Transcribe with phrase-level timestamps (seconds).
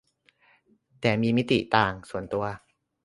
[0.99, 2.45] แต่ก็มีมิติต่าง ส่วนตัว